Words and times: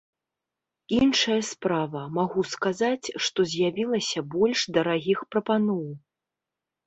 Іншая 0.99 1.35
справа, 1.49 2.01
магу 2.17 2.45
сказаць, 2.53 3.07
што 3.27 3.39
з'явілася 3.51 4.19
больш 4.37 4.59
дарагіх 4.81 5.19
прапаноў. 5.35 5.83